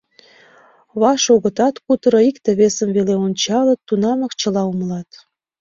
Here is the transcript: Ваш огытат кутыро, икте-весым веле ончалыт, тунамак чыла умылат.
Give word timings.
Ваш 1.01 1.23
огытат 1.35 1.75
кутыро, 1.85 2.19
икте-весым 2.29 2.89
веле 2.97 3.15
ончалыт, 3.25 3.79
тунамак 3.87 4.33
чыла 4.39 4.61
умылат. 4.71 5.09